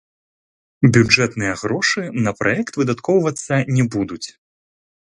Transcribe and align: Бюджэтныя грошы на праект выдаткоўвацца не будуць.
Бюджэтныя 0.95 1.53
грошы 1.65 2.03
на 2.29 2.35
праект 2.41 2.73
выдаткоўвацца 2.83 3.63
не 3.77 3.83
будуць. 3.99 4.27